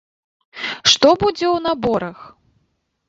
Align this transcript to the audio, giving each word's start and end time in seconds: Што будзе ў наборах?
Што 0.93 1.11
будзе 1.23 1.47
ў 1.49 1.57
наборах? 1.67 2.19